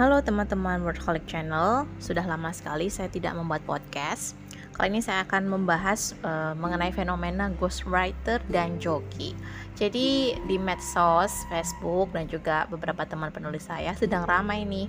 Halo 0.00 0.16
teman-teman 0.24 0.80
Workaholic 0.80 1.28
Channel, 1.28 1.84
sudah 2.00 2.24
lama 2.24 2.48
sekali 2.56 2.88
saya 2.88 3.12
tidak 3.12 3.36
membuat 3.36 3.60
podcast. 3.68 4.32
Kali 4.72 4.96
ini 4.96 5.04
saya 5.04 5.28
akan 5.28 5.44
membahas 5.44 6.16
uh, 6.24 6.56
mengenai 6.56 6.88
fenomena 6.88 7.52
ghostwriter 7.60 8.40
dan 8.48 8.80
joki. 8.80 9.36
Jadi 9.76 10.40
di 10.48 10.56
medsos, 10.56 11.44
Facebook 11.52 12.16
dan 12.16 12.24
juga 12.32 12.64
beberapa 12.72 13.04
teman 13.04 13.28
penulis 13.28 13.68
saya 13.68 13.92
sedang 13.92 14.24
ramai 14.24 14.64
nih 14.64 14.88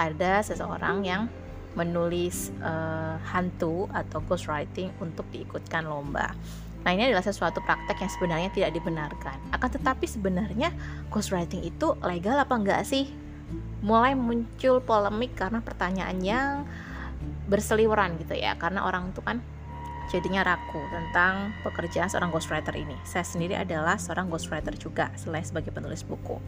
ada 0.00 0.40
seseorang 0.40 1.04
yang 1.04 1.28
menulis 1.76 2.48
uh, 2.64 3.20
hantu 3.28 3.92
atau 3.92 4.24
ghostwriting 4.24 4.88
untuk 5.04 5.28
diikutkan 5.36 5.84
lomba. 5.84 6.32
Nah 6.80 6.96
ini 6.96 7.12
adalah 7.12 7.28
sesuatu 7.28 7.60
praktek 7.60 8.00
yang 8.00 8.12
sebenarnya 8.16 8.48
tidak 8.56 8.72
dibenarkan. 8.72 9.36
Akan 9.52 9.68
tetapi 9.68 10.08
sebenarnya 10.08 10.72
ghostwriting 11.12 11.60
itu 11.60 11.92
legal 12.00 12.40
apa 12.40 12.56
enggak 12.56 12.88
sih? 12.88 13.25
Mulai 13.80 14.18
muncul 14.18 14.82
polemik 14.82 15.38
karena 15.38 15.62
pertanyaan 15.62 16.18
yang 16.20 16.52
berseliweran 17.46 18.18
gitu 18.18 18.34
ya 18.34 18.58
karena 18.58 18.82
orang 18.82 19.14
itu 19.14 19.22
kan 19.22 19.38
jadinya 20.06 20.46
ragu 20.46 20.78
tentang 20.90 21.50
pekerjaan 21.66 22.06
seorang 22.06 22.30
ghostwriter 22.30 22.74
ini. 22.78 22.94
Saya 23.02 23.26
sendiri 23.26 23.58
adalah 23.58 23.98
seorang 23.98 24.30
ghostwriter 24.30 24.74
juga 24.78 25.10
selain 25.18 25.42
sebagai 25.42 25.74
penulis 25.74 26.06
buku. 26.06 26.38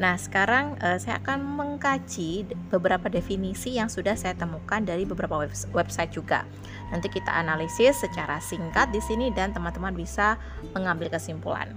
Nah, 0.00 0.16
sekarang 0.16 0.80
uh, 0.80 0.96
saya 0.96 1.20
akan 1.20 1.44
mengkaji 1.44 2.48
beberapa 2.72 3.06
definisi 3.12 3.76
yang 3.76 3.92
sudah 3.92 4.16
saya 4.16 4.32
temukan 4.32 4.80
dari 4.80 5.04
beberapa 5.04 5.44
website 5.76 6.16
juga. 6.16 6.48
Nanti 6.90 7.12
kita 7.12 7.28
analisis 7.28 8.00
secara 8.00 8.40
singkat 8.40 8.88
di 8.90 9.04
sini 9.04 9.28
dan 9.36 9.52
teman-teman 9.52 9.92
bisa 9.92 10.40
mengambil 10.72 11.12
kesimpulan 11.12 11.76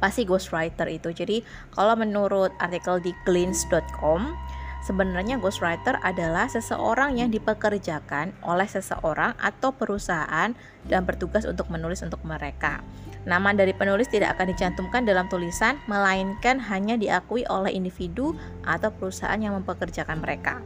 apa 0.00 0.08
sih 0.12 0.24
ghostwriter 0.28 0.88
itu 0.88 1.12
jadi 1.12 1.44
kalau 1.72 1.96
menurut 1.96 2.52
artikel 2.60 3.00
di 3.00 3.12
glints.com 3.24 4.32
Sebenarnya 4.80 5.36
ghostwriter 5.36 6.00
adalah 6.00 6.48
seseorang 6.48 7.20
yang 7.20 7.28
dipekerjakan 7.28 8.32
oleh 8.40 8.64
seseorang 8.64 9.36
atau 9.36 9.76
perusahaan 9.76 10.56
dan 10.88 11.00
bertugas 11.04 11.44
untuk 11.44 11.68
menulis 11.68 12.00
untuk 12.00 12.24
mereka. 12.24 12.80
Nama 13.28 13.52
dari 13.52 13.76
penulis 13.76 14.08
tidak 14.08 14.40
akan 14.40 14.56
dicantumkan 14.56 15.04
dalam 15.04 15.28
tulisan, 15.28 15.76
melainkan 15.84 16.56
hanya 16.72 16.96
diakui 16.96 17.44
oleh 17.52 17.76
individu 17.76 18.32
atau 18.64 18.88
perusahaan 18.88 19.36
yang 19.36 19.52
mempekerjakan 19.60 20.16
mereka. 20.24 20.64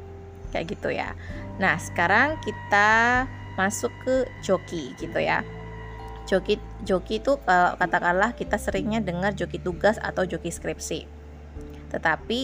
Kayak 0.55 0.79
gitu 0.79 0.95
ya. 0.95 1.19
Nah, 1.59 1.75
sekarang 1.75 2.39
kita 2.47 3.27
masuk 3.59 3.91
ke 4.07 4.31
joki 4.47 4.95
gitu 4.95 5.19
ya 5.19 5.43
joki 6.25 6.57
joki 6.85 7.21
itu 7.21 7.37
uh, 7.37 7.77
katakanlah 7.77 8.33
kita 8.33 8.57
seringnya 8.57 9.01
dengar 9.05 9.37
joki 9.37 9.61
tugas 9.61 10.01
atau 10.01 10.25
joki 10.25 10.49
skripsi. 10.49 11.05
Tetapi 11.93 12.41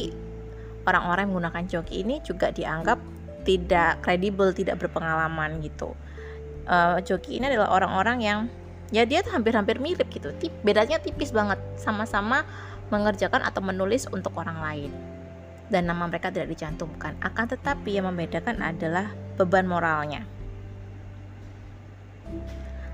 orang-orang 0.84 1.28
yang 1.28 1.32
menggunakan 1.32 1.64
joki 1.68 2.04
ini 2.04 2.20
juga 2.20 2.52
dianggap 2.52 3.00
tidak 3.44 4.04
kredibel 4.04 4.52
tidak 4.52 4.80
berpengalaman 4.80 5.64
gitu. 5.64 5.96
Uh, 6.68 7.00
joki 7.02 7.40
ini 7.40 7.50
adalah 7.50 7.72
orang-orang 7.72 8.18
yang 8.20 8.38
ya 8.92 9.08
dia 9.08 9.24
hampir-hampir 9.24 9.80
mirip 9.80 10.06
gitu. 10.12 10.30
Tip, 10.36 10.52
bedanya 10.60 11.00
tipis 11.00 11.32
banget. 11.32 11.58
Sama-sama 11.80 12.44
mengerjakan 12.92 13.42
atau 13.42 13.64
menulis 13.64 14.04
untuk 14.12 14.36
orang 14.36 14.60
lain. 14.60 14.92
Dan 15.70 15.86
nama 15.86 16.10
mereka 16.10 16.34
tidak 16.34 16.50
dicantumkan. 16.50 17.14
Akan 17.22 17.46
tetapi 17.46 17.94
yang 17.94 18.10
membedakan 18.10 18.58
adalah 18.58 19.14
beban 19.38 19.70
moralnya 19.70 20.26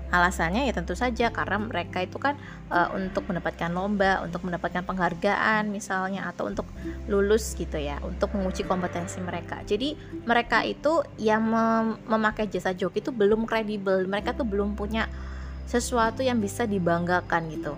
Alasannya 0.07 0.67
ya 0.67 0.73
tentu 0.73 0.95
saja 0.95 1.29
karena 1.35 1.59
mereka 1.59 1.99
itu 1.99 2.15
kan 2.15 2.39
e, 2.71 2.79
untuk 2.95 3.27
mendapatkan 3.27 3.71
lomba, 3.71 4.23
untuk 4.23 4.47
mendapatkan 4.47 4.87
penghargaan 4.87 5.67
misalnya 5.67 6.31
atau 6.31 6.47
untuk 6.47 6.67
lulus 7.11 7.55
gitu 7.59 7.75
ya, 7.75 7.99
untuk 8.03 8.31
menguji 8.31 8.63
kompetensi 8.63 9.19
mereka. 9.19 9.59
Jadi 9.67 9.99
mereka 10.23 10.63
itu 10.63 11.03
yang 11.19 11.43
mem 11.43 11.99
memakai 12.07 12.47
jasa 12.47 12.71
joki 12.71 13.03
itu 13.03 13.11
belum 13.11 13.43
kredibel, 13.43 14.07
mereka 14.07 14.31
tuh 14.31 14.47
belum 14.47 14.79
punya 14.79 15.11
sesuatu 15.67 16.23
yang 16.23 16.39
bisa 16.39 16.63
dibanggakan 16.63 17.51
gitu. 17.51 17.75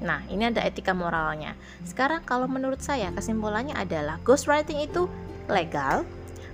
Nah, 0.00 0.24
ini 0.32 0.48
ada 0.48 0.64
etika 0.64 0.96
moralnya. 0.96 1.58
Sekarang 1.84 2.24
kalau 2.24 2.48
menurut 2.48 2.80
saya 2.80 3.12
kesimpulannya 3.12 3.76
adalah 3.76 4.16
ghostwriting 4.24 4.80
itu 4.80 5.10
legal 5.50 6.08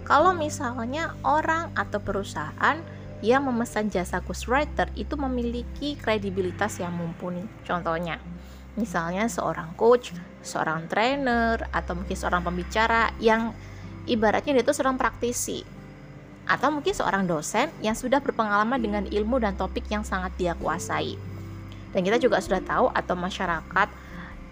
kalau 0.07 0.31
misalnya 0.35 1.19
orang 1.27 1.75
atau 1.75 1.99
perusahaan 1.99 2.79
yang 3.25 3.49
memesan 3.49 3.89
jasa 3.89 4.21
ghostwriter 4.21 4.93
itu 4.93 5.17
memiliki 5.17 5.97
kredibilitas 5.97 6.77
yang 6.81 6.93
mumpuni. 6.93 7.45
Contohnya, 7.65 8.21
misalnya 8.77 9.25
seorang 9.27 9.73
coach, 9.75 10.13
seorang 10.45 10.85
trainer, 10.87 11.65
atau 11.73 11.97
mungkin 11.97 12.17
seorang 12.17 12.45
pembicara 12.45 13.13
yang 13.17 13.57
ibaratnya 14.05 14.61
dia 14.61 14.65
itu 14.65 14.75
seorang 14.77 15.01
praktisi. 15.01 15.65
Atau 16.47 16.71
mungkin 16.71 16.95
seorang 16.95 17.27
dosen 17.27 17.73
yang 17.83 17.99
sudah 17.99 18.23
berpengalaman 18.23 18.79
dengan 18.79 19.05
ilmu 19.09 19.43
dan 19.43 19.59
topik 19.59 19.89
yang 19.91 20.07
sangat 20.07 20.31
dia 20.39 20.55
kuasai. 20.55 21.19
Dan 21.91 22.05
kita 22.05 22.21
juga 22.21 22.39
sudah 22.39 22.61
tahu 22.63 22.93
atau 22.93 23.17
masyarakat 23.17 23.89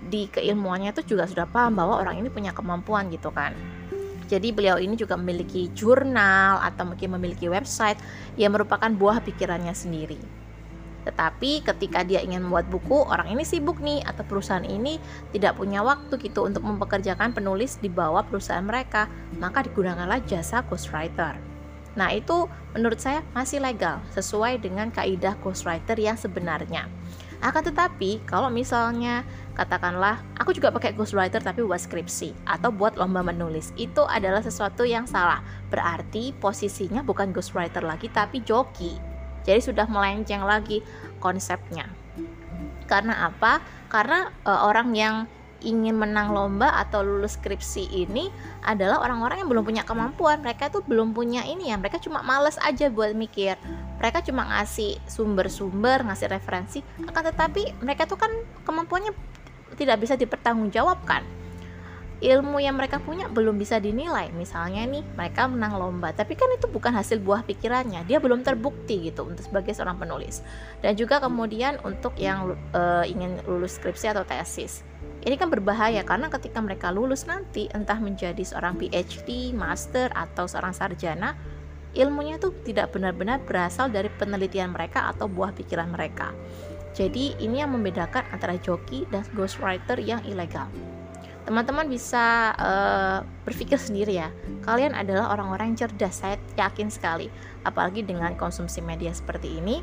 di 0.04 0.28
keilmuannya 0.28 0.92
itu 0.92 1.16
juga 1.16 1.24
sudah 1.28 1.48
paham 1.48 1.76
bahwa 1.76 2.00
orang 2.00 2.20
ini 2.20 2.28
punya 2.32 2.52
kemampuan 2.56 3.08
gitu 3.12 3.28
kan. 3.30 3.54
Jadi 4.26 4.50
beliau 4.50 4.80
ini 4.80 4.96
juga 4.96 5.14
memiliki 5.14 5.68
jurnal 5.76 6.60
atau 6.64 6.88
mungkin 6.88 7.14
memiliki 7.16 7.46
website 7.50 8.00
yang 8.40 8.56
merupakan 8.56 8.88
buah 8.88 9.20
pikirannya 9.20 9.72
sendiri. 9.76 10.44
Tetapi 11.04 11.60
ketika 11.60 12.00
dia 12.00 12.24
ingin 12.24 12.48
membuat 12.48 12.64
buku, 12.72 13.04
orang 13.04 13.28
ini 13.28 13.44
sibuk 13.44 13.76
nih 13.84 14.00
atau 14.08 14.24
perusahaan 14.24 14.64
ini 14.64 14.96
tidak 15.36 15.60
punya 15.60 15.84
waktu 15.84 16.16
gitu 16.16 16.48
untuk 16.48 16.64
mempekerjakan 16.64 17.36
penulis 17.36 17.76
di 17.76 17.92
bawah 17.92 18.24
perusahaan 18.24 18.64
mereka, 18.64 19.06
maka 19.36 19.68
digunakanlah 19.68 20.24
jasa 20.24 20.64
ghostwriter. 20.64 21.36
Nah, 21.94 22.10
itu 22.10 22.50
menurut 22.74 22.98
saya 22.98 23.22
masih 23.36 23.62
legal 23.62 24.02
sesuai 24.16 24.64
dengan 24.64 24.90
kaidah 24.90 25.38
ghostwriter 25.44 25.94
yang 26.00 26.18
sebenarnya. 26.18 26.90
Akan 27.42 27.62
tetapi, 27.66 28.22
kalau 28.28 28.52
misalnya 28.52 29.24
katakanlah 29.54 30.18
aku 30.34 30.50
juga 30.50 30.74
pakai 30.74 30.92
ghostwriter 30.98 31.38
tapi 31.38 31.62
buat 31.62 31.78
skripsi 31.78 32.34
atau 32.42 32.74
buat 32.74 32.98
lomba 32.98 33.22
menulis 33.22 33.70
itu 33.78 34.02
adalah 34.06 34.42
sesuatu 34.42 34.82
yang 34.82 35.06
salah. 35.06 35.40
Berarti 35.70 36.34
posisinya 36.38 37.06
bukan 37.06 37.30
ghostwriter 37.30 37.82
lagi 37.82 38.10
tapi 38.10 38.42
joki. 38.42 38.98
Jadi 39.44 39.60
sudah 39.60 39.86
melenceng 39.86 40.42
lagi 40.42 40.80
konsepnya. 41.20 41.86
Karena 42.88 43.28
apa? 43.28 43.60
Karena 43.92 44.32
e, 44.42 44.52
orang 44.52 44.88
yang 44.96 45.14
ingin 45.64 45.96
menang 45.96 46.36
lomba 46.36 46.70
atau 46.76 47.00
lulus 47.00 47.40
skripsi 47.40 47.88
ini 47.90 48.28
adalah 48.62 49.00
orang-orang 49.00 49.42
yang 49.42 49.48
belum 49.48 49.64
punya 49.64 49.82
kemampuan. 49.82 50.44
Mereka 50.44 50.68
itu 50.68 50.84
belum 50.84 51.16
punya 51.16 51.42
ini 51.48 51.72
ya 51.72 51.80
mereka 51.80 51.96
cuma 51.96 52.20
males 52.20 52.60
aja 52.60 52.92
buat 52.92 53.16
mikir. 53.16 53.56
Mereka 53.98 54.20
cuma 54.28 54.44
ngasih 54.44 55.00
sumber-sumber 55.08 56.04
ngasih 56.04 56.28
referensi 56.28 56.84
akan 57.08 57.22
tetapi 57.32 57.80
mereka 57.80 58.04
tuh 58.04 58.20
kan 58.20 58.30
kemampuannya 58.68 59.16
tidak 59.74 60.04
bisa 60.04 60.14
dipertanggungjawabkan 60.14 61.24
ilmu 62.24 62.62
yang 62.62 62.78
mereka 62.78 63.02
punya 63.02 63.28
belum 63.28 63.60
bisa 63.60 63.76
dinilai. 63.82 64.32
Misalnya 64.32 64.86
nih 64.88 65.04
mereka 65.16 65.44
menang 65.50 65.76
lomba 65.76 66.14
tapi 66.14 66.38
kan 66.38 66.48
itu 66.56 66.70
bukan 66.70 66.94
hasil 66.94 67.20
buah 67.20 67.44
pikirannya. 67.44 68.06
Dia 68.08 68.22
belum 68.22 68.40
terbukti 68.46 69.10
gitu 69.10 69.28
untuk 69.28 69.44
sebagai 69.44 69.76
seorang 69.76 70.00
penulis. 70.00 70.40
Dan 70.80 70.96
juga 70.96 71.20
kemudian 71.20 71.80
untuk 71.84 72.16
yang 72.16 72.56
uh, 72.72 73.04
ingin 73.04 73.40
lulus 73.44 73.76
skripsi 73.76 74.14
atau 74.14 74.24
tesis 74.24 74.84
ini 75.24 75.34
kan 75.40 75.48
berbahaya 75.48 76.04
karena 76.04 76.28
ketika 76.28 76.60
mereka 76.60 76.92
lulus 76.92 77.24
nanti 77.24 77.66
entah 77.72 77.96
menjadi 77.96 78.40
seorang 78.44 78.76
PhD, 78.76 79.56
master 79.56 80.12
atau 80.12 80.44
seorang 80.44 80.76
sarjana 80.76 81.34
ilmunya 81.94 82.36
tuh 82.36 82.52
tidak 82.66 82.92
benar-benar 82.92 83.40
berasal 83.42 83.88
dari 83.88 84.10
penelitian 84.10 84.74
mereka 84.74 85.08
atau 85.08 85.30
buah 85.30 85.54
pikiran 85.56 85.88
mereka 85.88 86.34
jadi 86.94 87.34
ini 87.42 87.58
yang 87.58 87.74
membedakan 87.74 88.22
antara 88.30 88.54
joki 88.62 89.02
dan 89.10 89.26
ghostwriter 89.34 89.98
yang 89.98 90.22
ilegal. 90.22 90.70
Teman-teman 91.44 91.90
bisa 91.90 92.54
uh, 92.56 93.18
berpikir 93.44 93.76
sendiri 93.76 94.16
ya. 94.16 94.30
Kalian 94.64 94.96
adalah 94.96 95.34
orang-orang 95.34 95.74
yang 95.74 95.84
cerdas, 95.84 96.22
saya 96.22 96.40
yakin 96.56 96.88
sekali. 96.88 97.28
Apalagi 97.66 98.06
dengan 98.06 98.32
konsumsi 98.38 98.80
media 98.80 99.12
seperti 99.12 99.60
ini. 99.60 99.82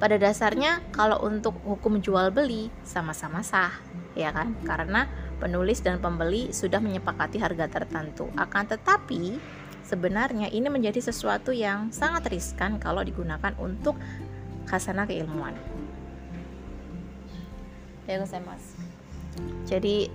Pada 0.00 0.16
dasarnya 0.16 0.80
kalau 0.96 1.20
untuk 1.20 1.60
hukum 1.60 2.00
jual 2.00 2.32
beli 2.32 2.72
sama-sama 2.86 3.44
sah, 3.44 3.68
ya 4.18 4.34
kan? 4.34 4.56
Karena 4.62 5.06
penulis 5.38 5.80
dan 5.80 5.98
pembeli 6.02 6.50
sudah 6.50 6.78
menyepakati 6.82 7.40
harga 7.40 7.66
tertentu. 7.70 8.28
Akan 8.36 8.66
tetapi 8.66 9.40
sebenarnya 9.90 10.46
ini 10.54 10.70
menjadi 10.70 11.02
sesuatu 11.02 11.50
yang 11.50 11.90
sangat 11.90 12.30
riskan 12.30 12.78
kalau 12.78 13.02
digunakan 13.02 13.50
untuk 13.58 13.98
khasana 14.70 15.02
keilmuan 15.02 15.50
ya 18.06 18.22
mas 18.22 18.78
jadi 19.66 20.06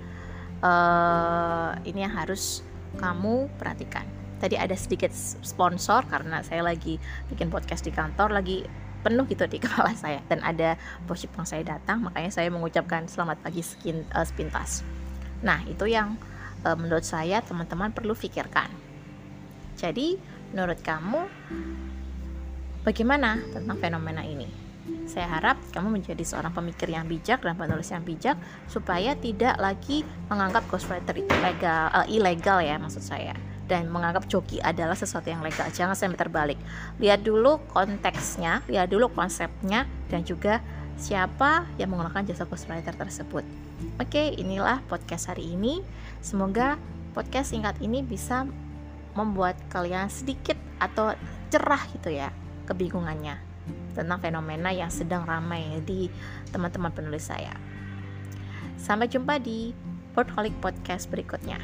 uh, 0.64 1.76
ini 1.84 2.08
yang 2.08 2.16
harus 2.16 2.64
kamu 2.96 3.52
perhatikan 3.60 4.08
tadi 4.40 4.56
ada 4.56 4.76
sedikit 4.76 5.12
sponsor 5.44 6.08
karena 6.08 6.40
saya 6.44 6.64
lagi 6.64 7.00
bikin 7.32 7.52
podcast 7.52 7.84
di 7.84 7.92
kantor 7.92 8.32
lagi 8.36 8.64
penuh 9.06 9.30
gitu 9.30 9.46
di 9.46 9.62
kepala 9.64 9.94
saya 9.94 10.26
dan 10.26 10.42
ada 10.42 10.74
bos 11.06 11.22
Jepang 11.22 11.46
saya 11.46 11.62
datang 11.62 12.02
makanya 12.02 12.34
saya 12.34 12.50
mengucapkan 12.50 13.06
selamat 13.06 13.46
pagi 13.46 13.62
skin, 13.62 14.02
uh, 14.18 14.26
sepintas 14.26 14.82
nah 15.46 15.62
itu 15.70 15.86
yang 15.86 16.18
e, 16.66 16.70
menurut 16.74 17.06
saya 17.06 17.46
teman-teman 17.46 17.94
perlu 17.94 18.18
pikirkan. 18.18 18.68
Jadi, 19.78 20.18
menurut 20.50 20.82
kamu 20.82 21.30
bagaimana 22.82 23.38
tentang 23.54 23.78
fenomena 23.78 24.26
ini? 24.26 24.50
Saya 25.10 25.26
harap 25.30 25.58
kamu 25.74 25.98
menjadi 26.02 26.22
seorang 26.22 26.54
pemikir 26.54 26.90
yang 26.90 27.10
bijak 27.10 27.42
dan 27.42 27.58
penulis 27.58 27.90
yang 27.90 28.06
bijak 28.06 28.38
supaya 28.70 29.18
tidak 29.18 29.58
lagi 29.58 30.06
menganggap 30.30 30.66
ghostwriter 30.70 31.14
itu 31.18 31.34
legal, 31.42 31.90
uh, 31.94 32.06
ilegal 32.10 32.62
ya 32.62 32.78
maksud 32.78 33.02
saya 33.02 33.34
dan 33.66 33.90
menganggap 33.90 34.30
joki 34.30 34.62
adalah 34.62 34.94
sesuatu 34.94 35.30
yang 35.30 35.42
legal. 35.42 35.66
Jangan 35.74 35.98
sampai 35.98 36.18
terbalik. 36.18 36.60
Lihat 37.02 37.26
dulu 37.26 37.62
konteksnya, 37.74 38.62
lihat 38.70 38.94
dulu 38.94 39.10
konsepnya 39.14 39.90
dan 40.10 40.22
juga 40.22 40.62
siapa 40.96 41.68
yang 41.76 41.92
menggunakan 41.92 42.24
jasa 42.24 42.48
ghostwriter 42.48 42.96
tersebut. 42.96 43.44
Oke, 44.00 44.32
inilah 44.38 44.80
podcast 44.88 45.28
hari 45.28 45.58
ini. 45.58 45.84
Semoga 46.24 46.80
podcast 47.12 47.52
singkat 47.52 47.76
ini 47.84 48.06
bisa 48.06 48.48
membuat 49.16 49.56
kalian 49.72 50.12
sedikit 50.12 50.60
atau 50.80 51.16
cerah 51.48 51.80
gitu 51.96 52.12
ya 52.12 52.36
kebingungannya 52.68 53.40
tentang 53.96 54.20
fenomena 54.20 54.76
yang 54.76 54.92
sedang 54.92 55.24
ramai 55.24 55.80
di 55.88 56.12
teman-teman 56.52 56.92
penulis 56.92 57.32
saya. 57.32 57.56
Sampai 58.76 59.08
jumpa 59.08 59.40
di 59.40 59.72
Portholic 60.12 60.52
Podcast 60.60 61.08
berikutnya. 61.08 61.58